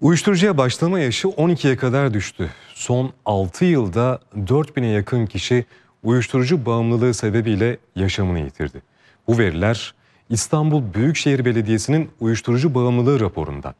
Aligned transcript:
Uyuşturucuya 0.00 0.58
başlama 0.58 1.00
yaşı 1.00 1.28
12'ye 1.28 1.76
kadar 1.76 2.14
düştü. 2.14 2.50
Son 2.74 3.12
6 3.24 3.64
yılda 3.64 4.20
4000'e 4.36 4.86
yakın 4.86 5.26
kişi 5.26 5.64
uyuşturucu 6.02 6.66
bağımlılığı 6.66 7.14
sebebiyle 7.14 7.78
yaşamını 7.96 8.38
yitirdi. 8.38 8.82
Bu 9.26 9.38
veriler 9.38 9.94
İstanbul 10.30 10.94
Büyükşehir 10.94 11.44
Belediyesi'nin 11.44 12.10
uyuşturucu 12.20 12.74
bağımlılığı 12.74 13.20
raporundan. 13.20 13.74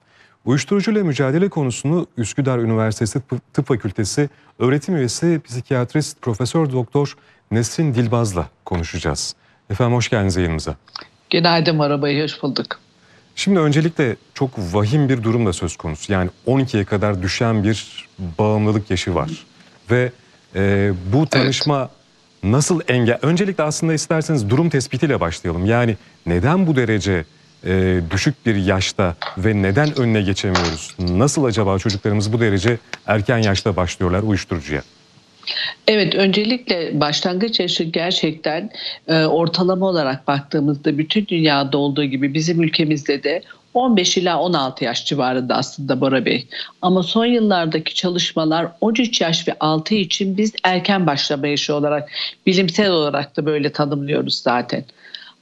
Uyuşturucuyla 0.45 1.05
mücadele 1.05 1.49
konusunu 1.49 2.07
Üsküdar 2.17 2.59
Üniversitesi 2.59 3.21
Tıp 3.53 3.67
Fakültesi 3.67 4.29
öğretim 4.59 4.97
üyesi 4.97 5.41
psikiyatrist 5.45 6.23
Profesör 6.23 6.73
Doktor 6.73 7.17
Nesrin 7.51 7.95
Dilbaz'la 7.95 8.49
konuşacağız. 8.65 9.35
Efendim 9.71 9.97
hoş 9.97 10.09
geldiniz 10.09 10.37
yayınımıza. 10.37 10.77
Günaydın 11.31 11.79
arabayı 11.79 12.23
hoş 12.23 12.43
bulduk. 12.43 12.86
Şimdi 13.37 13.61
öncelikle 13.61 14.17
çok 14.35 14.51
vahim 14.59 15.09
bir 15.09 15.23
durum 15.23 15.47
da 15.47 15.53
söz 15.53 15.77
konusu. 15.77 16.13
Yani 16.13 16.31
12'ye 16.47 16.85
kadar 16.85 17.23
düşen 17.23 17.65
bir 17.65 18.09
bağımlılık 18.39 18.91
yaşı 18.91 19.15
var. 19.15 19.31
Ve 19.91 20.13
e, 20.55 20.93
bu 21.13 21.27
tanışma 21.27 21.81
evet. 21.81 21.91
nasıl 22.53 22.81
engel... 22.89 23.19
Öncelikle 23.23 23.65
aslında 23.65 23.95
isterseniz 23.95 24.51
durum 24.51 24.71
tespitiyle 24.71 25.21
başlayalım. 25.21 25.67
Yani 25.67 25.97
neden 26.27 26.67
bu 26.67 26.77
derece 26.77 27.25
e, 27.65 28.01
düşük 28.11 28.47
bir 28.47 28.57
yaşta 28.57 29.17
ve 29.39 29.63
neden 29.63 29.99
önüne 29.99 30.23
geçemiyoruz? 30.23 30.95
Nasıl 30.99 31.45
acaba 31.45 31.79
çocuklarımız 31.79 32.33
bu 32.33 32.41
derece 32.41 32.79
erken 33.07 33.39
yaşta 33.39 33.77
başlıyorlar 33.77 34.23
uyuşturucuya? 34.23 34.83
Evet, 35.89 36.15
öncelikle 36.15 37.01
başlangıç 37.01 37.61
yaşı 37.61 37.85
gerçekten 37.85 38.71
e, 39.09 39.25
ortalama 39.25 39.87
olarak 39.87 40.27
baktığımızda 40.27 40.99
bütün 40.99 41.27
dünyada 41.27 41.79
olduğu 41.79 42.05
gibi 42.05 42.35
bizim 42.35 42.63
ülkemizde 42.63 43.23
de 43.23 43.43
15 43.75 44.17
ila 44.17 44.41
16 44.41 44.85
yaş 44.85 45.05
civarında 45.05 45.57
aslında 45.57 46.01
Bora 46.01 46.25
Bey. 46.25 46.47
Ama 46.83 47.03
son 47.03 47.25
yıllardaki 47.25 47.95
çalışmalar 47.95 48.69
13 48.81 49.21
yaş 49.21 49.49
ve 49.49 49.57
6 49.61 49.95
için 49.95 50.37
biz 50.37 50.53
erken 50.65 51.07
başlama 51.07 51.47
yaşı 51.47 51.75
olarak 51.75 52.09
bilimsel 52.47 52.91
olarak 52.91 53.37
da 53.37 53.47
böyle 53.47 53.73
tanımlıyoruz 53.73 54.35
zaten. 54.35 54.85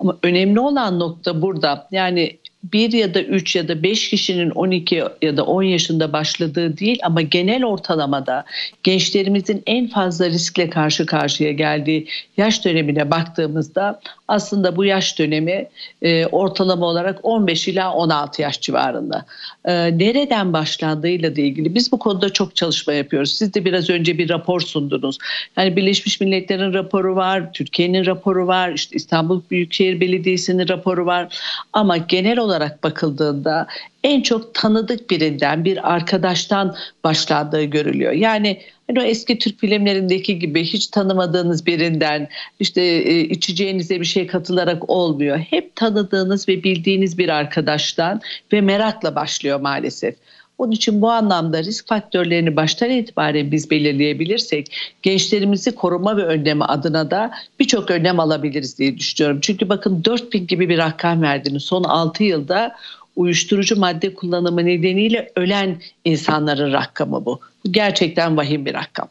Ama 0.00 0.16
önemli 0.22 0.60
olan 0.60 1.00
nokta 1.00 1.42
burada. 1.42 1.88
Yani 1.90 2.38
bir 2.72 2.92
ya 2.92 3.14
da 3.14 3.22
üç 3.22 3.56
ya 3.56 3.68
da 3.68 3.82
beş 3.82 4.10
kişinin 4.10 4.50
12 4.50 5.02
ya 5.22 5.36
da 5.36 5.44
10 5.44 5.62
yaşında 5.62 6.12
başladığı 6.12 6.78
değil 6.78 6.98
ama 7.02 7.22
genel 7.22 7.64
ortalamada 7.64 8.44
gençlerimizin 8.82 9.62
en 9.66 9.88
fazla 9.88 10.26
riskle 10.26 10.70
karşı 10.70 11.06
karşıya 11.06 11.52
geldiği 11.52 12.06
yaş 12.36 12.64
dönemine 12.64 13.10
baktığımızda 13.10 14.00
aslında 14.28 14.76
bu 14.76 14.84
yaş 14.84 15.18
dönemi 15.18 15.68
e, 16.02 16.26
ortalama 16.26 16.86
olarak 16.86 17.18
15 17.22 17.68
ila 17.68 17.92
16 17.92 18.42
yaş 18.42 18.60
civarında. 18.60 19.24
E, 19.64 19.72
nereden 19.98 20.52
başlandığıyla 20.52 21.36
da 21.36 21.40
ilgili 21.40 21.74
biz 21.74 21.92
bu 21.92 21.98
konuda 21.98 22.30
çok 22.30 22.56
çalışma 22.56 22.92
yapıyoruz. 22.92 23.36
Siz 23.36 23.54
de 23.54 23.64
biraz 23.64 23.90
önce 23.90 24.18
bir 24.18 24.28
rapor 24.28 24.60
sundunuz. 24.60 25.18
Yani 25.56 25.76
Birleşmiş 25.76 26.20
Milletler'in 26.20 26.72
raporu 26.72 27.16
var, 27.16 27.52
Türkiye'nin 27.52 28.06
raporu 28.06 28.46
var, 28.46 28.72
işte 28.72 28.96
İstanbul 28.96 29.40
Büyükşehir 29.50 30.00
Belediyesi'nin 30.00 30.68
raporu 30.68 31.06
var. 31.06 31.38
Ama 31.72 31.96
genel 31.96 32.38
olarak 32.38 32.53
bakıldığında 32.82 33.66
en 34.04 34.22
çok 34.22 34.54
tanıdık 34.54 35.10
birinden, 35.10 35.64
bir 35.64 35.94
arkadaştan 35.94 36.76
başlandığı 37.04 37.64
görülüyor. 37.64 38.12
Yani 38.12 38.60
Hani 38.86 39.00
o 39.00 39.02
eski 39.02 39.38
Türk 39.38 39.60
filmlerindeki 39.60 40.38
gibi 40.38 40.64
hiç 40.64 40.86
tanımadığınız 40.86 41.66
birinden 41.66 42.28
işte 42.60 42.82
e, 42.82 43.20
içeceğinize 43.20 44.00
bir 44.00 44.04
şey 44.04 44.26
katılarak 44.26 44.90
olmuyor. 44.90 45.38
Hep 45.38 45.76
tanıdığınız 45.76 46.48
ve 46.48 46.64
bildiğiniz 46.64 47.18
bir 47.18 47.28
arkadaştan 47.28 48.20
ve 48.52 48.60
merakla 48.60 49.14
başlıyor 49.14 49.60
maalesef. 49.60 50.14
Onun 50.58 50.72
için 50.72 51.02
bu 51.02 51.10
anlamda 51.10 51.64
risk 51.64 51.88
faktörlerini 51.88 52.56
baştan 52.56 52.90
itibaren 52.90 53.52
biz 53.52 53.70
belirleyebilirsek 53.70 54.76
gençlerimizi 55.02 55.74
koruma 55.74 56.16
ve 56.16 56.24
önleme 56.24 56.64
adına 56.64 57.10
da 57.10 57.30
birçok 57.60 57.90
önlem 57.90 58.20
alabiliriz 58.20 58.78
diye 58.78 58.98
düşünüyorum. 58.98 59.38
Çünkü 59.42 59.68
bakın 59.68 60.04
4000 60.04 60.46
gibi 60.46 60.68
bir 60.68 60.78
rakam 60.78 61.22
verdiniz. 61.22 61.62
Son 61.62 61.84
6 61.84 62.24
yılda 62.24 62.76
uyuşturucu 63.16 63.76
madde 63.76 64.14
kullanımı 64.14 64.66
nedeniyle 64.66 65.32
ölen 65.36 65.82
insanların 66.04 66.72
rakamı 66.72 67.24
bu. 67.24 67.40
Gerçekten 67.70 68.36
vahim 68.36 68.66
bir 68.66 68.74
rakam. 68.74 69.08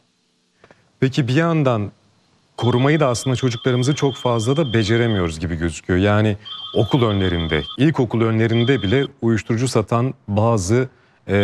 Peki 1.00 1.28
bir 1.28 1.34
yandan 1.34 1.92
korumayı 2.56 3.00
da 3.00 3.08
aslında 3.08 3.36
çocuklarımızı 3.36 3.94
çok 3.94 4.16
fazla 4.16 4.56
da 4.56 4.72
beceremiyoruz 4.72 5.40
gibi 5.40 5.56
gözüküyor. 5.56 5.98
Yani 5.98 6.36
okul 6.74 7.02
önlerinde, 7.02 7.62
ilkokul 7.78 8.20
önlerinde 8.20 8.82
bile 8.82 9.04
uyuşturucu 9.22 9.68
satan 9.68 10.14
bazı 10.28 10.88
e, 11.28 11.36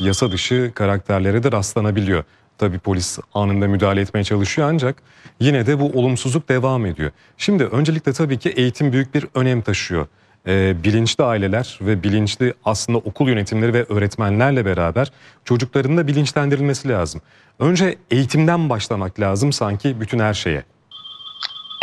yasa 0.00 0.32
dışı 0.32 0.72
karakterlere 0.74 1.42
de 1.42 1.52
rastlanabiliyor. 1.52 2.24
Tabii 2.58 2.78
polis 2.78 3.18
anında 3.34 3.68
müdahale 3.68 4.00
etmeye 4.00 4.24
çalışıyor 4.24 4.68
ancak 4.70 5.02
yine 5.40 5.66
de 5.66 5.80
bu 5.80 5.90
olumsuzluk 5.90 6.48
devam 6.48 6.86
ediyor. 6.86 7.10
Şimdi 7.36 7.64
öncelikle 7.64 8.12
tabii 8.12 8.38
ki 8.38 8.48
eğitim 8.48 8.92
büyük 8.92 9.14
bir 9.14 9.26
önem 9.34 9.62
taşıyor 9.62 10.06
e, 10.48 10.84
bilinçli 10.84 11.24
aileler 11.24 11.78
ve 11.80 12.02
bilinçli 12.02 12.54
aslında 12.64 12.98
okul 12.98 13.28
yönetimleri 13.28 13.74
ve 13.74 13.84
öğretmenlerle 13.84 14.64
beraber 14.64 15.12
çocukların 15.44 15.96
da 15.96 16.06
bilinçlendirilmesi 16.06 16.88
lazım. 16.88 17.20
Önce 17.58 17.96
eğitimden 18.10 18.68
başlamak 18.68 19.20
lazım 19.20 19.52
sanki 19.52 20.00
bütün 20.00 20.18
her 20.18 20.34
şeye. 20.34 20.64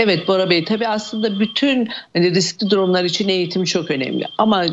Evet 0.03 0.27
Bora 0.27 0.49
Bey 0.49 0.65
tabii 0.65 0.87
aslında 0.87 1.39
bütün 1.39 1.89
hani 2.13 2.35
riskli 2.35 2.69
durumlar 2.69 3.03
için 3.03 3.29
eğitim 3.29 3.63
çok 3.63 3.91
önemli. 3.91 4.25
Ama 4.37 4.65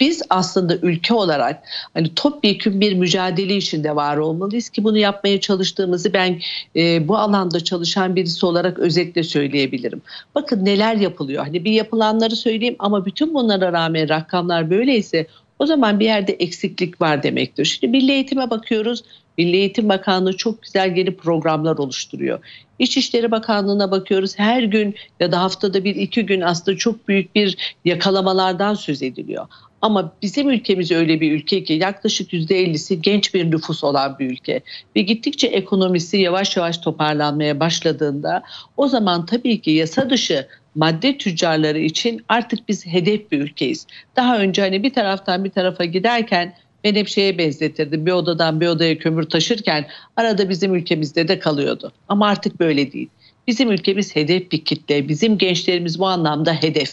biz 0.00 0.22
aslında 0.30 0.76
ülke 0.76 1.14
olarak 1.14 1.62
hani 1.94 2.14
topyekun 2.14 2.80
bir 2.80 2.92
mücadele 2.94 3.56
içinde 3.56 3.96
var 3.96 4.16
olmalıyız 4.16 4.68
ki 4.68 4.84
bunu 4.84 4.98
yapmaya 4.98 5.40
çalıştığımızı 5.40 6.12
ben 6.12 6.40
e, 6.76 7.08
bu 7.08 7.16
alanda 7.16 7.64
çalışan 7.64 8.16
birisi 8.16 8.46
olarak 8.46 8.78
özetle 8.78 9.22
söyleyebilirim. 9.22 10.02
Bakın 10.34 10.64
neler 10.64 10.96
yapılıyor. 10.96 11.44
Hani 11.44 11.64
bir 11.64 11.72
yapılanları 11.72 12.36
söyleyeyim 12.36 12.76
ama 12.78 13.04
bütün 13.04 13.34
bunlara 13.34 13.72
rağmen 13.72 14.08
rakamlar 14.08 14.70
böyleyse 14.70 15.26
o 15.58 15.66
zaman 15.66 16.00
bir 16.00 16.04
yerde 16.04 16.32
eksiklik 16.32 17.00
var 17.00 17.22
demektir. 17.22 17.64
Şimdi 17.64 17.98
milli 17.98 18.12
eğitime 18.12 18.50
bakıyoruz. 18.50 19.04
Milli 19.38 19.56
Eğitim 19.56 19.88
Bakanlığı 19.88 20.36
çok 20.36 20.62
güzel 20.62 20.96
yeni 20.96 21.16
programlar 21.16 21.78
oluşturuyor. 21.78 22.38
İçişleri 22.78 23.30
Bakanlığı'na 23.30 23.90
bakıyoruz. 23.90 24.38
Her 24.38 24.62
gün 24.62 24.94
ya 25.20 25.32
da 25.32 25.42
haftada 25.42 25.84
bir 25.84 25.96
iki 25.96 26.26
gün 26.26 26.40
aslında 26.40 26.78
çok 26.78 27.08
büyük 27.08 27.34
bir 27.34 27.56
yakalamalardan 27.84 28.74
söz 28.74 29.02
ediliyor. 29.02 29.46
Ama 29.82 30.12
bizim 30.22 30.50
ülkemiz 30.50 30.90
öyle 30.90 31.20
bir 31.20 31.32
ülke 31.32 31.64
ki 31.64 31.72
yaklaşık 31.72 32.32
%50'si 32.32 32.94
genç 32.94 33.34
bir 33.34 33.50
nüfus 33.50 33.84
olan 33.84 34.18
bir 34.18 34.30
ülke. 34.30 34.60
Ve 34.96 35.00
gittikçe 35.00 35.46
ekonomisi 35.46 36.16
yavaş 36.16 36.56
yavaş 36.56 36.78
toparlanmaya 36.78 37.60
başladığında 37.60 38.42
o 38.76 38.88
zaman 38.88 39.26
tabii 39.26 39.60
ki 39.60 39.70
yasa 39.70 40.10
dışı 40.10 40.46
madde 40.74 41.18
tüccarları 41.18 41.78
için 41.78 42.24
artık 42.28 42.68
biz 42.68 42.86
hedef 42.86 43.32
bir 43.32 43.40
ülkeyiz. 43.40 43.86
Daha 44.16 44.38
önce 44.38 44.62
hani 44.62 44.82
bir 44.82 44.92
taraftan 44.92 45.44
bir 45.44 45.50
tarafa 45.50 45.84
giderken 45.84 46.54
ben 46.84 46.94
hep 46.94 47.08
şeye 47.08 47.38
benzetirdim. 47.38 48.06
Bir 48.06 48.12
odadan 48.12 48.60
bir 48.60 48.66
odaya 48.66 48.98
kömür 48.98 49.22
taşırken 49.22 49.86
arada 50.16 50.48
bizim 50.48 50.74
ülkemizde 50.74 51.28
de 51.28 51.38
kalıyordu. 51.38 51.92
Ama 52.08 52.28
artık 52.28 52.60
böyle 52.60 52.92
değil. 52.92 53.08
Bizim 53.46 53.70
ülkemiz 53.70 54.16
hedef 54.16 54.52
bir 54.52 54.64
kitle. 54.64 55.08
Bizim 55.08 55.38
gençlerimiz 55.38 55.98
bu 55.98 56.06
anlamda 56.06 56.54
hedef. 56.54 56.90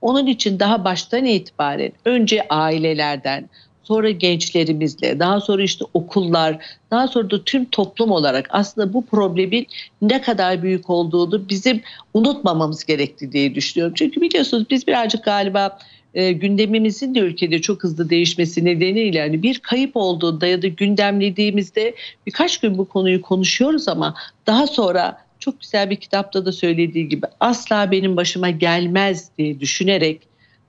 Onun 0.00 0.26
için 0.26 0.60
daha 0.60 0.84
baştan 0.84 1.24
itibaren 1.24 1.92
önce 2.04 2.46
ailelerden, 2.48 3.48
sonra 3.84 4.10
gençlerimizle, 4.10 5.18
daha 5.18 5.40
sonra 5.40 5.62
işte 5.62 5.84
okullar, 5.94 6.58
daha 6.90 7.08
sonra 7.08 7.30
da 7.30 7.44
tüm 7.44 7.64
toplum 7.64 8.10
olarak 8.10 8.48
aslında 8.50 8.92
bu 8.92 9.06
problemin 9.06 9.66
ne 10.02 10.22
kadar 10.22 10.62
büyük 10.62 10.90
olduğunu 10.90 11.48
bizim 11.48 11.82
unutmamamız 12.14 12.84
gerektiği 12.84 13.32
diye 13.32 13.54
düşünüyorum. 13.54 13.94
Çünkü 13.96 14.20
biliyorsunuz 14.20 14.66
biz 14.70 14.86
birazcık 14.86 15.24
galiba 15.24 15.78
e, 16.14 16.32
gündemimizin 16.32 17.14
de 17.14 17.18
ülkede 17.18 17.60
çok 17.60 17.82
hızlı 17.82 18.10
değişmesi 18.10 18.64
nedeniyle 18.64 19.18
yani 19.18 19.42
bir 19.42 19.58
kayıp 19.58 19.96
olduğunda 19.96 20.46
ya 20.46 20.62
da 20.62 20.66
gündemlediğimizde 20.66 21.94
birkaç 22.26 22.60
gün 22.60 22.78
bu 22.78 22.88
konuyu 22.88 23.22
konuşuyoruz 23.22 23.88
ama 23.88 24.14
daha 24.46 24.66
sonra 24.66 25.18
çok 25.38 25.60
güzel 25.60 25.90
bir 25.90 25.96
kitapta 25.96 26.46
da 26.46 26.52
söylediği 26.52 27.08
gibi 27.08 27.26
asla 27.40 27.90
benim 27.90 28.16
başıma 28.16 28.50
gelmez 28.50 29.28
diye 29.38 29.60
düşünerek 29.60 30.20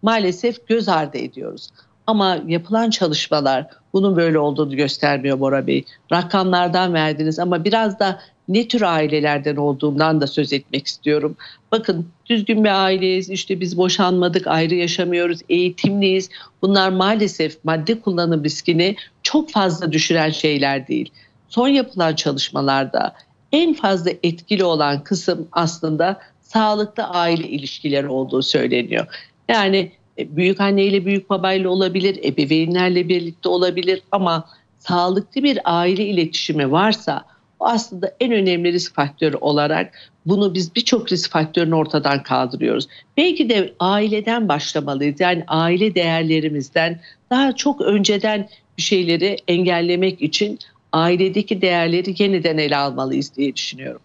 maalesef 0.02 0.68
göz 0.68 0.90
ardı 0.90 1.18
ediyoruz. 1.18 1.70
Ama 2.08 2.40
yapılan 2.48 2.90
çalışmalar 2.90 3.68
bunun 3.94 4.16
böyle 4.16 4.40
olduğunu 4.40 4.76
göstermiyor 4.76 5.40
Bora 5.40 5.68
Bey. 5.68 5.84
Rakamlardan 6.12 6.94
verdiniz 6.94 7.40
ama 7.40 7.64
biraz 7.64 8.00
da 8.00 8.20
ne 8.48 8.68
tür 8.68 8.82
ailelerden 8.82 9.56
olduğumdan 9.56 10.22
da 10.22 10.28
söz 10.28 10.54
etmek 10.54 10.88
istiyorum. 10.88 11.36
Bakın 11.72 12.08
düzgün 12.26 12.64
bir 12.64 12.84
aileyiz, 12.84 13.30
işte 13.30 13.60
biz 13.60 13.78
boşanmadık, 13.78 14.48
ayrı 14.48 14.76
yaşamıyoruz, 14.76 15.40
eğitimliyiz. 15.50 16.30
Bunlar 16.62 16.90
maalesef 16.90 17.64
madde 17.64 18.00
kullanım 18.00 18.44
riskini 18.44 18.96
çok 19.24 19.52
fazla 19.52 19.92
düşüren 19.92 20.30
şeyler 20.30 20.88
değil. 20.88 21.12
Son 21.50 21.68
yapılan 21.68 22.16
çalışmalarda 22.16 23.16
en 23.52 23.74
fazla 23.74 24.12
etkili 24.24 24.64
olan 24.64 25.04
kısım 25.04 25.48
aslında 25.52 26.20
sağlıklı 26.42 27.04
aile 27.04 27.48
ilişkileri 27.48 28.08
olduğu 28.08 28.42
söyleniyor. 28.42 29.08
Yani 29.50 29.92
Büyük 30.18 30.62
anneyle 30.62 31.06
büyük 31.06 31.30
babayla 31.30 31.70
olabilir, 31.70 32.20
ebeveynlerle 32.24 33.10
birlikte 33.10 33.50
olabilir 33.50 34.02
ama 34.12 34.50
sağlıklı 34.80 35.44
bir 35.44 35.60
aile 35.64 36.06
iletişimi 36.06 36.72
varsa 36.72 37.26
o 37.60 37.68
aslında 37.68 38.16
en 38.20 38.32
önemli 38.32 38.74
risk 38.74 38.96
faktörü 38.96 39.36
olarak 39.36 39.94
bunu 40.26 40.54
biz 40.54 40.76
birçok 40.76 41.12
risk 41.12 41.32
faktörünü 41.32 41.76
ortadan 41.76 42.24
kaldırıyoruz. 42.24 42.88
Belki 43.18 43.50
de 43.50 43.74
aileden 43.80 44.50
başlamalıyız. 44.50 45.20
Yani 45.20 45.44
aile 45.48 45.96
değerlerimizden 45.96 47.00
daha 47.30 47.56
çok 47.56 47.82
önceden 47.82 48.50
bir 48.78 48.84
şeyleri 48.84 49.38
engellemek 49.48 50.22
için 50.22 50.60
ailedeki 50.92 51.62
değerleri 51.62 52.24
yeniden 52.24 52.58
ele 52.58 52.78
almalıyız 52.78 53.36
diye 53.36 53.56
düşünüyorum. 53.56 54.02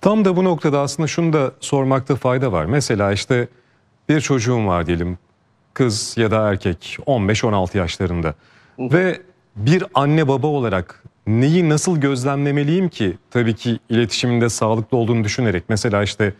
Tam 0.00 0.24
da 0.24 0.36
bu 0.36 0.44
noktada 0.44 0.80
aslında 0.80 1.06
şunu 1.06 1.32
da 1.32 1.52
sormakta 1.60 2.16
fayda 2.16 2.52
var. 2.52 2.64
Mesela 2.64 3.12
işte 3.12 3.48
bir 4.08 4.20
çocuğum 4.20 4.66
var 4.66 4.86
diyelim. 4.86 5.18
Kız 5.78 6.14
ya 6.16 6.30
da 6.30 6.50
erkek 6.50 6.98
15-16 7.06 7.78
yaşlarında. 7.78 8.34
Ve 8.78 9.20
bir 9.56 9.84
anne 9.94 10.28
baba 10.28 10.46
olarak 10.46 11.04
neyi 11.26 11.68
nasıl 11.68 12.00
gözlemlemeliyim 12.00 12.88
ki? 12.88 13.18
Tabii 13.30 13.54
ki 13.54 13.78
iletişiminde 13.88 14.48
sağlıklı 14.48 14.98
olduğunu 14.98 15.24
düşünerek. 15.24 15.64
Mesela 15.68 16.02
işte 16.02 16.34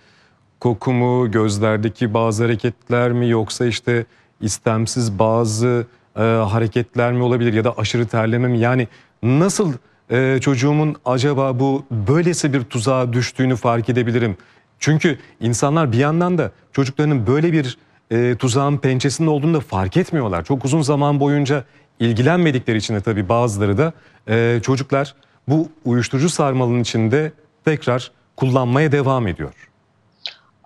koku 0.61 0.93
mu, 0.93 1.31
gözlerdeki 1.31 2.15
bazı 2.15 2.45
hareketler 2.45 3.13
mi 3.13 3.29
yoksa 3.29 3.67
işte 3.67 4.07
istemsiz 4.41 5.19
bazı 5.19 5.87
e, 6.17 6.21
hareketler 6.23 7.13
mi 7.13 7.23
olabilir 7.23 7.53
ya 7.53 7.65
da 7.65 7.79
aşırı 7.79 8.07
terleme 8.07 8.49
mi? 8.49 8.59
Yani 8.59 8.89
nasıl 9.23 9.73
e, 10.11 10.39
çocuğumun 10.41 10.97
acaba 11.05 11.61
bu 11.61 11.85
böylesi 11.91 12.53
bir 12.53 12.65
tuzağa 12.65 13.13
düştüğünü 13.13 13.57
fark 13.57 13.89
edebilirim? 13.89 14.37
Çünkü 14.79 15.19
insanlar 15.41 15.93
bir 15.93 15.99
yandan 15.99 16.39
da 16.39 16.53
çocuklarının 16.73 17.27
böyle 17.27 17.53
bir 17.53 17.79
e, 18.11 18.37
tuzağın 18.39 18.79
pençesinde 18.79 19.31
olduğunu 19.31 19.55
da 19.55 19.61
fark 19.61 19.97
etmiyorlar. 19.97 20.45
Çok 20.45 20.65
uzun 20.65 20.83
zaman 20.83 21.21
boyunca 21.21 21.65
ilgilenmedikleri 22.01 22.79
için 22.79 22.95
de 22.95 23.01
tabii 23.01 23.29
bazıları 23.29 23.79
da 23.79 23.93
e, 24.29 24.61
çocuklar 24.63 25.15
bu 25.49 25.69
uyuşturucu 25.85 26.29
sarmalın 26.29 26.81
içinde 26.81 27.33
tekrar 27.65 28.11
kullanmaya 28.37 28.93
devam 28.93 29.27
ediyor. 29.27 29.68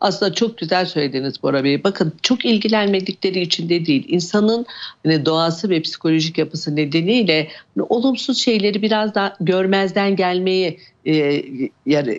Aslında 0.03 0.35
çok 0.35 0.59
güzel 0.59 0.87
söylediniz 0.87 1.43
Bora 1.43 1.65
Bey. 1.65 1.85
Bakın 1.85 2.13
çok 2.23 2.45
ilgilenmedikleri 2.45 3.41
için 3.41 3.69
de 3.69 3.87
değil. 3.87 4.05
İnsanın 4.09 4.67
hani 5.07 5.27
doğası 5.27 5.71
ve 5.71 5.83
psikolojik 5.83 6.39
yapısı 6.39 6.77
nedeniyle 6.77 7.49
hani 7.75 7.87
olumsuz 7.89 8.39
şeyleri 8.39 8.83
biraz 8.83 9.15
daha 9.15 9.37
görmezden 9.41 10.17
gelmeyi 10.17 10.79
e, 11.07 11.43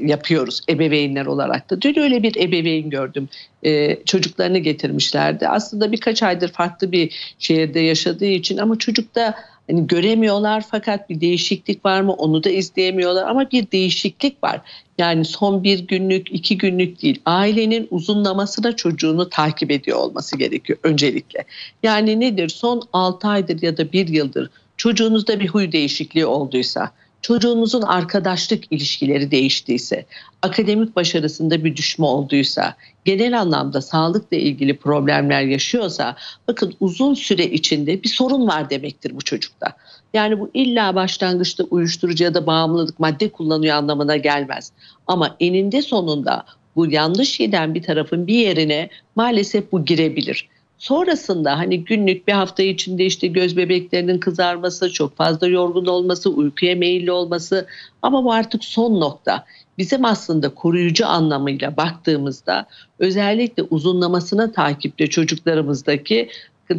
yapıyoruz 0.02 0.62
ebeveynler 0.70 1.26
olarak 1.26 1.70
da. 1.70 1.82
Dün 1.82 2.00
öyle 2.00 2.24
bir 2.24 2.36
ebeveyn 2.36 2.90
gördüm. 2.90 3.30
E, 3.64 4.04
çocuklarını 4.06 4.58
getirmişlerdi. 4.58 5.48
Aslında 5.48 5.92
birkaç 5.92 6.24
aydır 6.24 6.50
farklı 6.50 6.92
bir 6.92 7.36
şehirde 7.40 7.80
yaşadığı 7.80 8.26
için 8.26 8.58
ama 8.58 8.78
çocukta 8.78 9.36
hani 9.68 9.88
göremiyorlar 9.88 10.66
fakat 10.72 11.10
bir 11.10 11.22
değişiklik 11.22 11.86
var 11.86 12.02
mı 12.02 12.14
onu 12.14 12.44
da 12.44 12.50
izleyemiyorlar 12.50 13.28
ama 13.28 13.52
bir 13.52 13.72
değişiklik 13.72 14.44
var. 14.44 14.62
Yani 14.98 15.26
son 15.26 15.64
bir 15.64 15.80
günlük, 15.80 16.32
iki 16.32 16.58
günlük 16.58 17.02
değil. 17.02 17.22
Ailenin 17.26 17.88
uzunlamasına 17.92 18.76
çocuğunu 18.76 19.30
takip 19.30 19.72
ediyor 19.72 19.98
olması 19.98 20.38
gerekiyor 20.38 20.80
öncelikle. 20.84 21.44
Yani 21.84 22.20
nedir? 22.20 22.50
Son 22.50 22.82
6 22.94 23.28
aydır 23.28 23.62
ya 23.62 23.78
da 23.78 23.92
bir 23.92 24.08
yıldır 24.08 24.50
çocuğunuzda 24.78 25.40
bir 25.40 25.48
huy 25.48 25.72
değişikliği 25.72 26.26
olduysa, 26.26 26.92
çocuğunuzun 27.24 27.82
arkadaşlık 27.82 28.64
ilişkileri 28.72 29.32
değiştiyse, 29.32 30.06
akademik 30.42 30.96
başarısında 30.96 31.64
bir 31.64 31.76
düşme 31.76 32.06
olduysa, 32.06 32.76
genel 33.06 33.40
anlamda 33.40 33.82
sağlıkla 33.82 34.38
ilgili 34.38 34.78
problemler 34.78 35.42
yaşıyorsa, 35.42 36.16
bakın 36.48 36.74
uzun 36.80 37.14
süre 37.14 37.46
içinde 37.46 38.04
bir 38.04 38.10
sorun 38.10 38.48
var 38.48 38.70
demektir 38.70 39.16
bu 39.16 39.22
çocukta. 39.22 39.74
Yani 40.14 40.40
bu 40.40 40.50
illa 40.54 40.96
başlangıçta 40.96 41.64
uyuşturucu 41.64 42.24
ya 42.24 42.34
da 42.34 42.48
bağımlılık 42.48 43.00
madde 43.00 43.30
kullanıyor 43.30 43.76
anlamına 43.76 44.18
gelmez. 44.18 44.72
Ama 45.08 45.36
eninde 45.40 45.82
sonunda 45.82 46.46
bu 46.76 46.92
yanlış 46.92 47.38
giden 47.38 47.76
bir 47.76 47.84
tarafın 47.84 48.28
bir 48.28 48.36
yerine 48.36 48.90
maalesef 49.16 49.72
bu 49.72 49.86
girebilir. 49.86 50.50
Sonrasında 50.84 51.58
hani 51.58 51.84
günlük 51.84 52.28
bir 52.28 52.34
hafta 52.34 52.64
içinde 52.64 53.06
işte 53.06 53.28
göz 53.28 53.58
bebeklerinin 53.58 54.20
kızarması, 54.20 54.94
çok 54.94 55.18
fazla 55.18 55.48
yorgun 55.48 55.86
olması, 55.86 56.30
uykuya 56.30 56.76
meyilli 56.76 57.12
olması 57.12 57.68
ama 58.02 58.24
bu 58.24 58.34
artık 58.34 58.64
son 58.64 59.00
nokta. 59.00 59.46
Bizim 59.78 60.06
aslında 60.06 60.50
koruyucu 60.50 61.08
anlamıyla 61.08 61.78
baktığımızda 61.78 62.66
özellikle 63.00 63.64
uzunlamasına 63.64 64.52
takipte 64.52 65.08
çocuklarımızdaki 65.08 66.30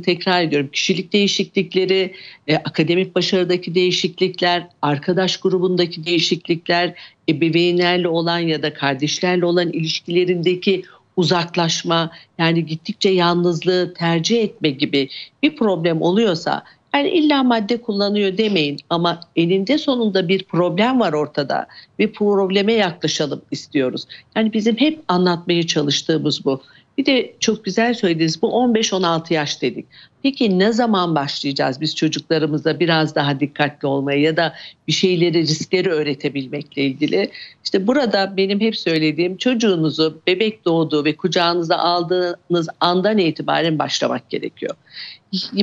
tekrar 0.03 0.43
ediyorum 0.43 0.69
kişilik 0.73 1.13
değişiklikleri, 1.13 2.15
e, 2.47 2.57
akademik 2.57 3.15
başarıdaki 3.15 3.75
değişiklikler, 3.75 4.67
arkadaş 4.83 5.37
grubundaki 5.37 6.07
değişiklikler, 6.07 6.95
ebeveynlerle 7.29 8.09
olan 8.09 8.39
ya 8.39 8.63
da 8.63 8.75
kardeşlerle 8.75 9.47
olan 9.47 9.73
ilişkilerindeki 9.73 10.83
uzaklaşma 11.17 12.11
yani 12.39 12.67
gittikçe 12.67 13.09
yalnızlığı 13.09 13.95
tercih 13.95 14.43
etme 14.43 14.71
gibi 14.71 15.09
bir 15.43 15.57
problem 15.57 16.03
oluyorsa 16.03 16.63
yani 16.95 17.09
illa 17.09 17.43
madde 17.43 17.81
kullanıyor 17.81 18.37
demeyin 18.39 18.79
ama 18.91 19.21
eninde 19.37 19.79
sonunda 19.79 20.29
bir 20.29 20.45
problem 20.45 21.01
var 21.01 21.13
ortada 21.13 21.67
ve 21.99 22.13
probleme 22.13 22.73
yaklaşalım 22.73 23.43
istiyoruz. 23.51 24.07
Yani 24.37 24.53
bizim 24.53 24.77
hep 24.77 25.01
anlatmaya 25.09 25.67
çalıştığımız 25.67 26.45
bu. 26.45 26.63
Bir 26.99 27.07
de 27.07 27.35
çok 27.41 27.65
güzel 27.65 27.95
söylediniz 27.95 28.43
bu 28.43 28.47
15-16 28.47 29.35
yaş 29.35 29.63
dedik. 29.63 29.87
Peki 30.23 30.59
ne 30.59 30.73
zaman 30.73 31.15
başlayacağız 31.15 31.81
biz 31.81 31.97
çocuklarımıza 31.97 32.81
biraz 32.81 33.15
daha 33.15 33.41
dikkatli 33.41 33.89
olmaya 33.89 34.21
ya 34.21 34.37
da 34.37 34.55
bir 34.89 34.93
şeyleri 34.93 35.41
riskleri 35.41 35.91
öğretebilmekle 35.91 36.83
ilgili? 36.83 37.31
İşte 37.65 37.87
burada 37.87 38.37
benim 38.37 38.61
hep 38.61 38.77
söylediğim 38.77 39.37
çocuğunuzu 39.37 40.21
bebek 40.27 40.65
doğduğu 40.65 41.05
ve 41.05 41.17
kucağınıza 41.17 41.77
aldığınız 41.77 42.69
andan 42.81 43.19
itibaren 43.19 43.79
başlamak 43.79 44.31
gerekiyor. 44.31 44.75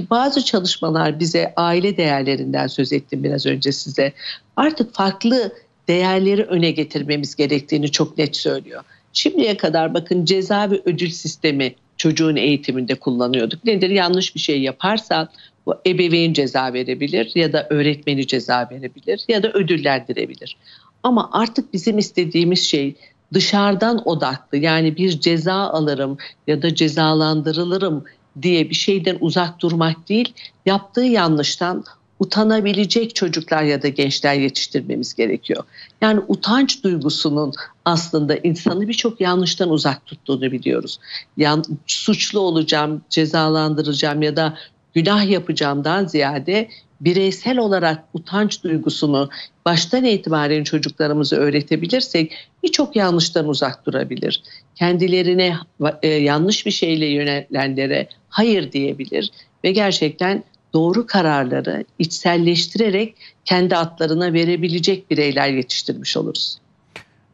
Bazı 0.10 0.46
çalışmalar 0.46 1.20
bize 1.20 1.54
aile 1.56 1.98
değerlerinden 1.98 2.68
söz 2.68 2.94
ettim 2.94 3.24
biraz 3.24 3.46
önce 3.46 3.72
size. 3.72 4.14
Artık 4.56 4.94
farklı 4.94 5.54
değerleri 5.88 6.44
öne 6.44 6.72
getirmemiz 6.72 7.36
gerektiğini 7.36 7.92
çok 7.92 8.18
net 8.18 8.36
söylüyor. 8.36 8.84
Şimdiye 9.14 9.58
kadar 9.58 9.94
bakın 9.94 10.26
ceza 10.26 10.72
ve 10.72 10.82
ödül 10.86 11.10
sistemi 11.10 11.76
çocuğun 11.98 12.36
eğitiminde 12.36 12.96
kullanıyorduk. 12.96 13.66
Nedir? 13.66 13.90
Yanlış 13.90 14.36
bir 14.36 14.40
şey 14.40 14.62
yaparsan 14.62 15.30
bu 15.66 15.76
ebeveyn 15.88 16.34
ceza 16.34 16.74
verebilir 16.74 17.32
ya 17.36 17.54
da 17.54 17.68
öğretmeni 17.70 18.28
ceza 18.28 18.70
verebilir 18.72 19.26
ya 19.28 19.44
da 19.44 19.52
ödüllendirebilir. 19.52 20.58
Ama 21.04 21.30
artık 21.32 21.74
bizim 21.74 21.98
istediğimiz 21.98 22.64
şey 22.64 22.96
dışarıdan 23.34 24.08
odaklı 24.08 24.58
yani 24.58 24.98
bir 24.98 25.20
ceza 25.20 25.54
alırım 25.54 26.18
ya 26.48 26.62
da 26.62 26.76
cezalandırılırım 26.76 28.04
diye 28.42 28.70
bir 28.70 28.76
şeyden 28.76 29.18
uzak 29.20 29.60
durmak 29.60 30.10
değil, 30.10 30.34
yaptığı 30.66 31.02
yanlıştan 31.02 31.84
utanabilecek 32.22 33.16
çocuklar 33.16 33.64
ya 33.64 33.82
da 33.82 33.88
gençler 33.88 34.34
yetiştirmemiz 34.34 35.14
gerekiyor. 35.14 35.64
Yani 36.02 36.22
utanç 36.28 36.84
duygusunun 36.84 37.54
aslında 37.86 38.36
insanı 38.38 38.88
birçok 38.88 39.22
yanlıştan 39.22 39.70
uzak 39.70 40.06
tuttuğunu 40.06 40.52
biliyoruz. 40.52 41.00
Yan, 41.38 41.64
suçlu 41.88 42.40
olacağım, 42.40 43.02
cezalandıracağım 43.10 44.22
ya 44.22 44.36
da 44.36 44.58
günah 44.94 45.30
yapacağımdan 45.30 46.06
ziyade 46.06 46.70
bireysel 47.02 47.58
olarak 47.58 48.04
utanç 48.14 48.64
duygusunu 48.64 49.30
baştan 49.66 50.06
itibaren 50.06 50.64
çocuklarımıza 50.64 51.36
öğretebilirsek 51.36 52.34
birçok 52.64 52.96
yanlıştan 52.96 53.48
uzak 53.48 53.86
durabilir. 53.86 54.44
Kendilerine 54.76 55.58
e, 56.02 56.08
yanlış 56.08 56.66
bir 56.66 56.72
şeyle 56.72 57.06
yönelenlere 57.06 58.08
hayır 58.30 58.72
diyebilir 58.72 59.32
ve 59.64 59.72
gerçekten 59.72 60.44
doğru 60.74 61.08
kararları 61.08 61.86
içselleştirerek 62.00 63.16
kendi 63.46 63.78
atlarına 63.78 64.34
verebilecek 64.34 65.12
bireyler 65.12 65.50
yetiştirmiş 65.50 66.18
oluruz. 66.18 66.58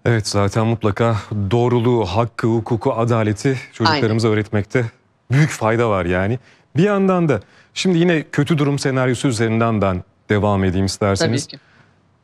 Evet 0.05 0.27
zaten 0.27 0.67
mutlaka 0.67 1.17
doğruluğu, 1.51 2.05
hakkı, 2.05 2.47
hukuku, 2.47 2.93
adaleti 2.93 3.57
çocuklarımıza 3.73 4.27
öğretmekte 4.27 4.85
büyük 5.31 5.49
fayda 5.49 5.89
var 5.89 6.05
yani. 6.05 6.39
Bir 6.77 6.83
yandan 6.83 7.29
da 7.29 7.41
şimdi 7.73 7.97
yine 7.97 8.23
kötü 8.31 8.57
durum 8.57 8.79
senaryosu 8.79 9.27
üzerinden 9.27 9.81
ben 9.81 10.03
devam 10.29 10.63
edeyim 10.63 10.85
isterseniz. 10.85 11.47
Tabii 11.47 11.57
ki. 11.57 11.63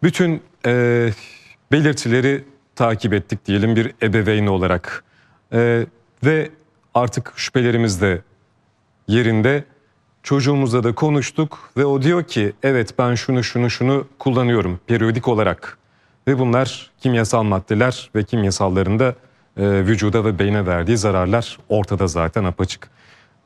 Bütün 0.04 0.42
e, 0.66 1.10
belirtileri 1.72 2.44
takip 2.76 3.14
ettik 3.14 3.46
diyelim 3.46 3.76
bir 3.76 3.92
ebeveyn 4.04 4.48
olarak. 4.48 5.04
E, 5.54 5.86
ve 6.24 6.50
artık 6.94 7.34
şüphelerimiz 7.36 8.02
de 8.02 8.22
yerinde. 9.08 9.64
Çocuğumuzla 10.24 10.84
da 10.84 10.96
konuştuk 10.96 11.60
ve 11.78 11.86
o 11.86 12.02
diyor 12.02 12.24
ki 12.24 12.54
evet 12.64 13.00
ben 13.00 13.16
şunu 13.16 13.44
şunu 13.44 13.70
şunu 13.70 14.08
kullanıyorum 14.20 14.80
periyodik 14.88 15.28
olarak. 15.28 15.78
Ve 16.28 16.40
bunlar 16.40 16.92
kimyasal 17.00 17.44
maddeler 17.44 18.10
ve 18.16 18.24
kimyasalların 18.24 19.00
da 19.00 19.16
e, 19.58 19.86
vücuda 19.86 20.26
ve 20.26 20.40
beyne 20.40 20.66
verdiği 20.66 20.98
zararlar 20.98 21.58
ortada 21.70 22.08
zaten 22.08 22.44
apaçık. 22.44 22.90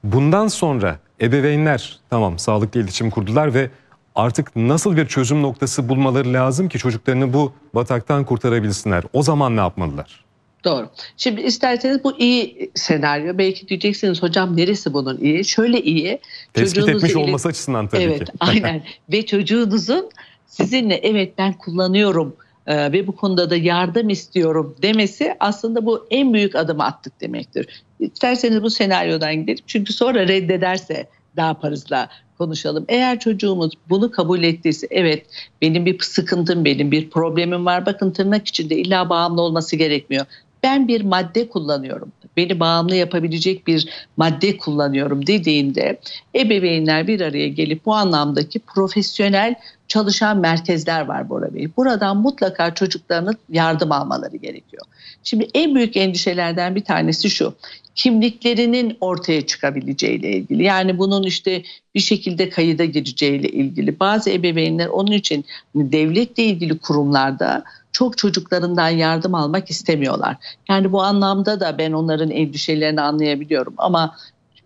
Bundan 0.03 0.47
sonra 0.47 0.99
ebeveynler 1.21 1.99
tamam 2.09 2.39
sağlıklı 2.39 2.79
iletişim 2.79 3.09
kurdular 3.09 3.53
ve 3.53 3.69
artık 4.15 4.55
nasıl 4.55 4.97
bir 4.97 5.07
çözüm 5.07 5.41
noktası 5.41 5.89
bulmaları 5.89 6.33
lazım 6.33 6.69
ki 6.69 6.79
çocuklarını 6.79 7.33
bu 7.33 7.53
bataktan 7.75 8.23
kurtarabilsinler. 8.23 9.03
O 9.13 9.23
zaman 9.23 9.55
ne 9.55 9.59
yapmalılar? 9.59 10.26
Doğru. 10.67 10.89
Şimdi 11.17 11.41
isterseniz 11.41 12.03
bu 12.03 12.17
iyi 12.17 12.71
senaryo. 12.75 13.37
Belki 13.37 13.67
diyeceksiniz 13.67 14.23
hocam 14.23 14.57
neresi 14.57 14.93
bunun 14.93 15.17
iyi? 15.17 15.45
Şöyle 15.45 15.81
iyi. 15.81 16.19
Tespit 16.53 16.89
etmiş 16.89 17.03
ilgili- 17.03 17.17
olması 17.17 17.47
açısından 17.47 17.87
tabii 17.87 18.03
evet, 18.03 18.19
ki. 18.19 18.31
aynen. 18.39 18.83
Ve 19.11 19.25
çocuğunuzun 19.25 20.09
sizinle 20.47 20.95
evet 20.95 21.33
ben 21.37 21.53
kullanıyorum 21.53 22.35
e, 22.67 22.91
ve 22.91 23.07
bu 23.07 23.15
konuda 23.15 23.49
da 23.49 23.55
yardım 23.55 24.09
istiyorum 24.09 24.75
demesi 24.81 25.35
aslında 25.39 25.85
bu 25.85 26.07
en 26.11 26.33
büyük 26.33 26.55
adımı 26.55 26.83
attık 26.83 27.21
demektir. 27.21 27.83
İsterseniz 27.99 28.63
bu 28.63 28.69
senaryodan 28.69 29.35
gidelim. 29.35 29.63
Çünkü 29.67 29.93
sonra 29.93 30.27
reddederse 30.27 31.07
ne 31.37 31.43
yaparızla 31.43 32.09
konuşalım. 32.37 32.85
Eğer 32.87 33.19
çocuğumuz 33.19 33.73
bunu 33.89 34.11
kabul 34.11 34.43
ettiyse 34.43 34.87
evet 34.91 35.25
benim 35.61 35.85
bir 35.85 35.99
sıkıntım, 35.99 36.65
benim 36.65 36.91
bir 36.91 37.09
problemim 37.09 37.65
var. 37.65 37.85
Bakın 37.85 38.11
tırnak 38.11 38.47
içinde 38.47 38.75
illa 38.75 39.09
bağımlı 39.09 39.41
olması 39.41 39.75
gerekmiyor. 39.75 40.25
Ben 40.63 40.87
bir 40.87 41.01
madde 41.01 41.49
kullanıyorum. 41.49 42.11
Beni 42.37 42.59
bağımlı 42.59 42.95
yapabilecek 42.95 43.67
bir 43.67 43.89
madde 44.17 44.57
kullanıyorum 44.57 45.27
dediğinde 45.27 45.99
ebeveynler 46.35 47.07
bir 47.07 47.21
araya 47.21 47.47
gelip 47.47 47.85
bu 47.85 47.93
anlamdaki 47.93 48.59
profesyonel 48.59 49.55
çalışan 49.87 50.37
merkezler 50.37 51.01
var 51.01 51.29
Bora 51.29 51.53
Bey. 51.53 51.67
Buradan 51.77 52.17
mutlaka 52.17 52.73
çocuklarının 52.73 53.37
yardım 53.49 53.91
almaları 53.91 54.37
gerekiyor. 54.37 54.83
Şimdi 55.23 55.47
en 55.53 55.75
büyük 55.75 55.97
endişelerden 55.97 56.75
bir 56.75 56.83
tanesi 56.83 57.29
şu. 57.29 57.53
Kimliklerinin 57.95 58.97
ortaya 59.01 59.45
çıkabileceğiyle 59.45 60.31
ilgili. 60.31 60.63
Yani 60.63 60.97
bunun 60.97 61.23
işte 61.23 61.63
bir 61.95 61.99
şekilde 61.99 62.49
kayıda 62.49 62.85
gireceğiyle 62.85 63.49
ilgili. 63.49 63.99
Bazı 63.99 64.29
ebeveynler 64.29 64.87
onun 64.87 65.11
için 65.11 65.45
devletle 65.75 66.43
ilgili 66.43 66.77
kurumlarda 66.77 67.63
çok 67.97 68.17
çocuklarından 68.17 68.89
yardım 68.89 69.35
almak 69.35 69.69
istemiyorlar. 69.69 70.35
Yani 70.69 70.91
bu 70.91 71.01
anlamda 71.03 71.59
da 71.59 71.77
ben 71.77 71.91
onların 71.91 72.31
endişelerini 72.31 73.01
anlayabiliyorum 73.01 73.73
ama 73.77 74.15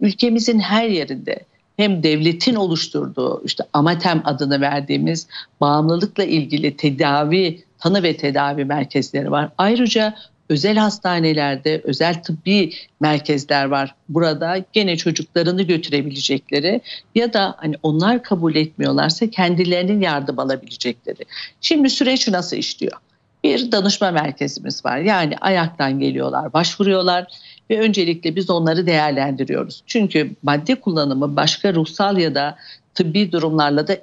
ülkemizin 0.02 0.60
her 0.60 0.88
yerinde 0.88 1.40
hem 1.78 2.04
devletin 2.04 2.56
oluşturduğu 2.56 3.42
işte 3.46 3.64
AMATEM 3.74 4.22
adını 4.26 4.62
verdiğimiz 4.62 5.28
bağımlılıkla 5.62 6.24
ilgili 6.24 6.78
tedavi, 6.78 7.64
tanı 7.80 8.04
ve 8.04 8.18
tedavi 8.18 8.66
merkezleri 8.66 9.32
var. 9.32 9.50
Ayrıca 9.58 10.16
özel 10.50 10.78
hastanelerde 10.78 11.82
özel 11.84 12.24
tıbbi 12.24 12.74
merkezler 13.00 13.66
var. 13.66 13.96
Burada 14.10 14.66
gene 14.74 14.98
çocuklarını 14.98 15.62
götürebilecekleri 15.62 16.82
ya 17.16 17.34
da 17.34 17.56
hani 17.58 17.76
onlar 17.84 18.24
kabul 18.24 18.56
etmiyorlarsa 18.56 19.30
kendilerinin 19.30 20.02
yardım 20.02 20.40
alabilecekleri. 20.40 21.26
Şimdi 21.62 21.90
süreç 21.90 22.28
nasıl 22.28 22.58
işliyor? 22.58 22.98
Bir 23.44 23.72
danışma 23.72 24.12
merkezimiz 24.12 24.86
var. 24.86 24.98
Yani 24.98 25.38
ayaktan 25.38 26.00
geliyorlar, 26.00 26.54
başvuruyorlar 26.54 27.28
ve 27.70 27.80
öncelikle 27.80 28.36
biz 28.36 28.50
onları 28.50 28.86
değerlendiriyoruz. 28.88 29.84
Çünkü 29.88 30.32
madde 30.44 30.76
kullanımı 30.76 31.36
başka 31.36 31.74
ruhsal 31.74 32.18
ya 32.18 32.36
da 32.36 32.58
tıbbi 32.94 33.32
durumlarla 33.32 33.88
da 33.88 33.98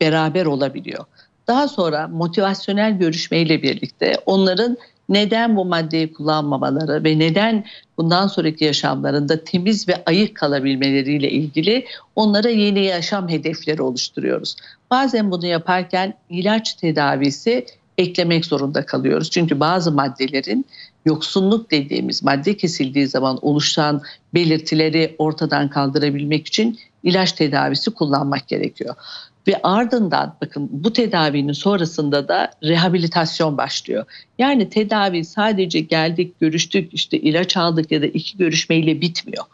beraber 0.00 0.46
olabiliyor. 0.46 1.04
Daha 1.46 1.68
sonra 1.68 2.08
motivasyonel 2.08 2.98
görüşmeyle 2.98 3.62
birlikte 3.62 4.16
onların 4.26 4.76
neden 5.08 5.56
bu 5.56 5.64
maddeyi 5.64 6.12
kullanmamaları 6.12 7.04
ve 7.04 7.18
neden 7.18 7.64
bundan 7.98 8.26
sonraki 8.26 8.64
yaşamlarında 8.64 9.44
temiz 9.44 9.88
ve 9.88 10.02
ayık 10.06 10.36
kalabilmeleriyle 10.36 11.30
ilgili 11.30 11.86
onlara 12.16 12.48
yeni 12.48 12.84
yaşam 12.84 13.28
hedefleri 13.28 13.82
oluşturuyoruz. 13.82 14.56
Bazen 14.90 15.30
bunu 15.30 15.46
yaparken 15.46 16.14
ilaç 16.30 16.74
tedavisi 16.74 17.66
eklemek 17.98 18.44
zorunda 18.44 18.86
kalıyoruz. 18.86 19.30
Çünkü 19.30 19.60
bazı 19.60 19.92
maddelerin 19.92 20.66
yoksunluk 21.04 21.70
dediğimiz 21.70 22.22
madde 22.22 22.56
kesildiği 22.56 23.06
zaman 23.06 23.38
oluşan 23.42 24.02
belirtileri 24.34 25.14
ortadan 25.18 25.70
kaldırabilmek 25.70 26.46
için 26.46 26.78
ilaç 27.02 27.32
tedavisi 27.32 27.90
kullanmak 27.90 28.48
gerekiyor. 28.48 28.94
Ve 29.46 29.60
ardından 29.62 30.36
bakın 30.42 30.68
bu 30.72 30.92
tedavinin 30.92 31.52
sonrasında 31.52 32.28
da 32.28 32.50
rehabilitasyon 32.62 33.56
başlıyor. 33.56 34.04
Yani 34.38 34.68
tedavi 34.68 35.24
sadece 35.24 35.80
geldik, 35.80 36.40
görüştük, 36.40 36.94
işte 36.94 37.18
ilaç 37.18 37.56
aldık 37.56 37.92
ya 37.92 38.02
da 38.02 38.06
iki 38.06 38.38
görüşmeyle 38.38 39.00
bitmiyor. 39.00 39.44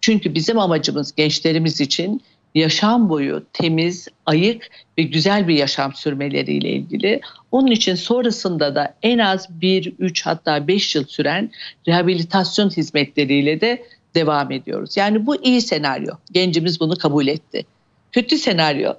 Çünkü 0.00 0.34
bizim 0.34 0.58
amacımız 0.58 1.14
gençlerimiz 1.14 1.80
için 1.80 2.22
yaşam 2.54 3.08
boyu 3.08 3.42
temiz, 3.52 4.08
ayık 4.26 4.70
ve 4.98 5.02
güzel 5.02 5.48
bir 5.48 5.54
yaşam 5.54 5.94
sürmeleriyle 5.94 6.70
ilgili. 6.70 7.20
Onun 7.52 7.70
için 7.70 7.94
sonrasında 7.94 8.74
da 8.74 8.94
en 9.02 9.18
az 9.18 9.48
1, 9.60 9.92
3 9.98 10.26
hatta 10.26 10.68
5 10.68 10.94
yıl 10.94 11.04
süren 11.04 11.50
rehabilitasyon 11.88 12.70
hizmetleriyle 12.70 13.60
de 13.60 13.82
devam 14.14 14.52
ediyoruz. 14.52 14.96
Yani 14.96 15.26
bu 15.26 15.36
iyi 15.36 15.60
senaryo. 15.60 16.14
Gencimiz 16.32 16.80
bunu 16.80 16.98
kabul 16.98 17.26
etti. 17.26 17.64
Kötü 18.12 18.38
senaryo. 18.38 18.94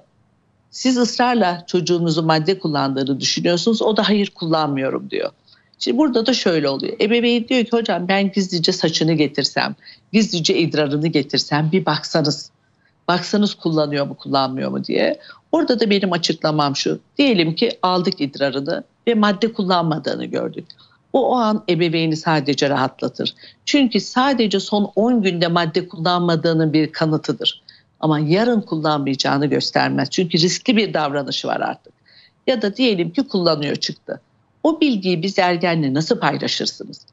Siz 0.70 0.96
ısrarla 0.96 1.64
çocuğunuzun 1.66 2.26
madde 2.26 2.58
kullandığını 2.58 3.20
düşünüyorsunuz. 3.20 3.82
O 3.82 3.96
da 3.96 4.08
hayır 4.08 4.30
kullanmıyorum 4.30 5.10
diyor. 5.10 5.30
Şimdi 5.78 5.98
burada 5.98 6.26
da 6.26 6.34
şöyle 6.34 6.68
oluyor. 6.68 6.96
Ebeveyn 7.00 7.48
diyor 7.48 7.64
ki 7.64 7.70
hocam 7.72 8.08
ben 8.08 8.32
gizlice 8.32 8.72
saçını 8.72 9.12
getirsem, 9.12 9.74
gizlice 10.12 10.58
idrarını 10.58 11.08
getirsem 11.08 11.72
bir 11.72 11.86
baksanız. 11.86 12.50
Baksanız 13.08 13.54
kullanıyor 13.54 14.06
mu 14.06 14.14
kullanmıyor 14.14 14.70
mu 14.70 14.84
diye. 14.84 15.20
Orada 15.52 15.80
da 15.80 15.90
benim 15.90 16.12
açıklamam 16.12 16.76
şu. 16.76 17.00
Diyelim 17.18 17.54
ki 17.54 17.78
aldık 17.82 18.20
idrarını 18.20 18.84
ve 19.06 19.14
madde 19.14 19.52
kullanmadığını 19.52 20.24
gördük. 20.24 20.66
O 21.12 21.28
o 21.28 21.34
an 21.34 21.64
ebeveyni 21.68 22.16
sadece 22.16 22.70
rahatlatır. 22.70 23.34
Çünkü 23.64 24.00
sadece 24.00 24.60
son 24.60 24.92
10 24.96 25.22
günde 25.22 25.48
madde 25.48 25.88
kullanmadığının 25.88 26.72
bir 26.72 26.92
kanıtıdır. 26.92 27.62
Ama 28.00 28.18
yarın 28.18 28.60
kullanmayacağını 28.60 29.46
göstermez. 29.46 30.10
Çünkü 30.10 30.38
riskli 30.38 30.76
bir 30.76 30.94
davranışı 30.94 31.48
var 31.48 31.60
artık. 31.60 31.92
Ya 32.46 32.62
da 32.62 32.76
diyelim 32.76 33.10
ki 33.10 33.28
kullanıyor 33.28 33.76
çıktı. 33.76 34.20
O 34.62 34.80
bilgiyi 34.80 35.22
biz 35.22 35.38
ergenle 35.38 35.94
nasıl 35.94 36.20
paylaşırsınız? 36.20 37.06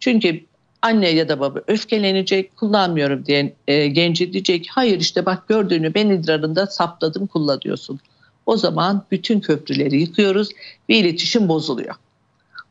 Çünkü 0.00 0.40
anne 0.86 1.08
ya 1.08 1.28
da 1.28 1.40
baba 1.40 1.60
öfkelenecek, 1.66 2.56
kullanmıyorum 2.56 3.26
diyen 3.26 3.52
e, 3.68 3.86
genci 3.86 4.32
diyecek 4.32 4.68
hayır 4.70 5.00
işte 5.00 5.26
bak 5.26 5.48
gördüğünü 5.48 5.94
ben 5.94 6.10
idrarında 6.10 6.66
sapladım 6.66 7.26
kullanıyorsun. 7.26 8.00
O 8.46 8.56
zaman 8.56 9.04
bütün 9.10 9.40
köprüleri 9.40 10.00
yıkıyoruz 10.00 10.48
ve 10.88 10.94
iletişim 10.94 11.48
bozuluyor. 11.48 11.94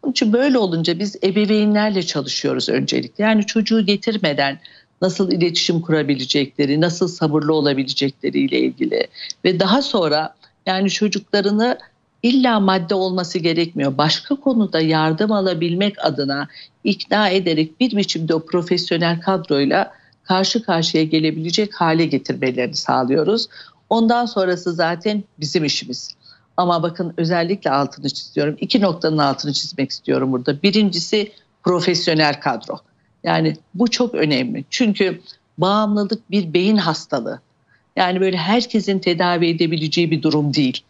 Onun 0.04 0.12
için 0.12 0.34
böyle 0.34 0.58
olunca 0.58 1.00
biz 1.00 1.16
ebeveynlerle 1.24 2.04
çalışıyoruz 2.04 2.70
öncelikle. 2.70 3.24
Yani 3.24 3.46
çocuğu 3.46 3.86
getirmeden 3.86 4.60
nasıl 5.02 5.32
iletişim 5.32 5.82
kurabilecekleri, 5.82 6.82
nasıl 6.82 7.08
sabırlı 7.08 7.54
olabilecekleriyle 7.54 8.60
ilgili 8.60 9.08
ve 9.46 9.60
daha 9.60 9.82
sonra 9.82 10.36
yani 10.66 10.90
çocuklarını 10.90 11.78
illa 12.26 12.60
madde 12.60 12.96
olması 12.96 13.40
gerekmiyor. 13.40 13.98
Başka 13.98 14.36
konuda 14.36 14.80
yardım 14.80 15.32
alabilmek 15.32 16.06
adına 16.06 16.48
ikna 16.84 17.30
ederek 17.30 17.80
bir 17.80 17.98
biçimde 17.98 18.34
o 18.34 18.46
profesyonel 18.46 19.22
kadroyla 19.22 19.94
karşı 20.24 20.64
karşıya 20.64 21.04
gelebilecek 21.04 21.74
hale 21.74 22.06
getirmelerini 22.06 22.76
sağlıyoruz. 22.76 23.48
Ondan 23.90 24.26
sonrası 24.26 24.74
zaten 24.74 25.24
bizim 25.40 25.66
işimiz. 25.66 26.16
Ama 26.58 26.84
bakın 26.84 27.14
özellikle 27.18 27.72
altını 27.72 28.10
çiziyorum. 28.10 28.58
İki 28.60 28.82
noktanın 28.82 29.18
altını 29.18 29.54
çizmek 29.54 29.92
istiyorum 29.92 30.32
burada. 30.32 30.62
Birincisi 30.62 31.32
profesyonel 31.64 32.40
kadro. 32.40 32.80
Yani 33.24 33.58
bu 33.74 33.88
çok 33.88 34.16
önemli. 34.16 34.66
Çünkü 34.70 35.22
bağımlılık 35.58 36.32
bir 36.32 36.54
beyin 36.54 36.78
hastalığı. 36.78 37.40
Yani 37.96 38.22
böyle 38.22 38.38
herkesin 38.38 39.00
tedavi 39.00 39.48
edebileceği 39.48 40.12
bir 40.12 40.22
durum 40.22 40.54
değil. 40.54 40.84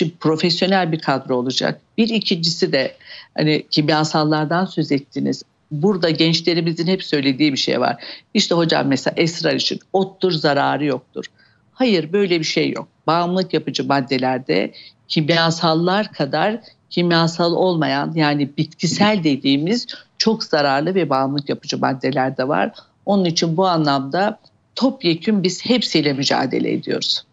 Çünkü 0.00 0.16
profesyonel 0.16 0.92
bir 0.92 0.98
kadro 0.98 1.36
olacak. 1.36 1.80
Bir 1.98 2.08
ikincisi 2.08 2.72
de 2.72 2.96
hani 3.34 3.66
kimyasallardan 3.70 4.64
söz 4.64 4.92
ettiniz. 4.92 5.42
Burada 5.70 6.10
gençlerimizin 6.10 6.86
hep 6.86 7.04
söylediği 7.04 7.52
bir 7.52 7.58
şey 7.58 7.80
var. 7.80 8.04
İşte 8.34 8.54
hocam 8.54 8.86
mesela 8.86 9.14
esrar 9.16 9.54
için 9.54 9.80
ottur 9.92 10.32
zararı 10.32 10.84
yoktur. 10.84 11.24
Hayır 11.72 12.12
böyle 12.12 12.38
bir 12.38 12.44
şey 12.44 12.70
yok. 12.70 12.88
Bağımlılık 13.06 13.54
yapıcı 13.54 13.84
maddelerde 13.84 14.72
kimyasallar 15.08 16.12
kadar 16.12 16.60
kimyasal 16.90 17.52
olmayan 17.52 18.12
yani 18.14 18.50
bitkisel 18.58 19.24
dediğimiz 19.24 19.86
çok 20.18 20.44
zararlı 20.44 20.94
ve 20.94 21.10
bağımlılık 21.10 21.48
yapıcı 21.48 21.78
maddeler 21.78 22.36
de 22.36 22.48
var. 22.48 22.72
Onun 23.06 23.24
için 23.24 23.56
bu 23.56 23.66
anlamda 23.66 24.38
topyekün 24.74 25.42
biz 25.42 25.64
hepsiyle 25.64 26.12
mücadele 26.12 26.72
ediyoruz. 26.72 27.24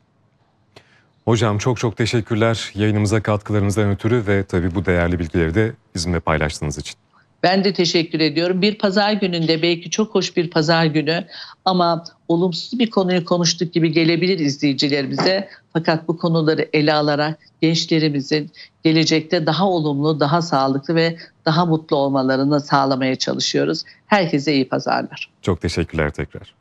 Hocam 1.28 1.58
çok 1.58 1.78
çok 1.78 1.98
teşekkürler 1.98 2.72
yayınımıza 2.76 3.24
katkılarınızdan 3.24 3.90
ötürü 3.90 4.28
ve 4.28 4.44
tabii 4.44 4.76
bu 4.76 4.86
değerli 4.86 5.20
bilgileri 5.20 5.56
de 5.56 5.74
bizimle 5.96 6.20
paylaştığınız 6.20 6.78
için. 6.78 6.96
Ben 7.44 7.64
de 7.64 7.74
teşekkür 7.74 8.20
ediyorum. 8.20 8.62
Bir 8.62 8.78
pazar 8.78 9.14
gününde 9.14 9.62
belki 9.62 9.90
çok 9.90 10.16
hoş 10.16 10.38
bir 10.38 10.50
pazar 10.50 10.86
günü 10.86 11.26
ama 11.66 12.04
olumsuz 12.28 12.80
bir 12.80 12.90
konuyu 12.90 13.26
konuştuk 13.26 13.74
gibi 13.74 13.92
gelebilir 13.92 14.40
izleyicilerimize. 14.40 15.50
Fakat 15.74 16.08
bu 16.08 16.18
konuları 16.18 16.70
ele 16.74 16.94
alarak 16.94 17.40
gençlerimizin 17.62 18.52
gelecekte 18.84 19.46
daha 19.46 19.70
olumlu, 19.70 20.20
daha 20.20 20.42
sağlıklı 20.42 20.96
ve 20.96 21.18
daha 21.46 21.66
mutlu 21.66 21.96
olmalarını 21.96 22.62
sağlamaya 22.62 23.16
çalışıyoruz. 23.16 23.84
Herkese 24.06 24.54
iyi 24.54 24.70
pazarlar. 24.70 25.30
Çok 25.42 25.62
teşekkürler 25.62 26.12
tekrar. 26.12 26.54